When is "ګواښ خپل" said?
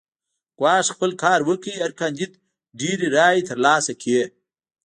0.59-1.11